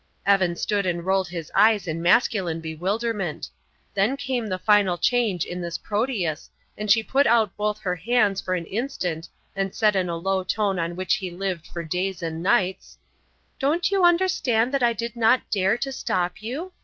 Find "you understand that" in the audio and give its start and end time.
13.91-14.81